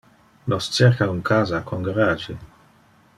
Nos 0.47 0.65
cerca 0.75 1.07
un 1.11 1.21
casa 1.21 1.63
con 1.63 1.83
garage. 1.83 2.35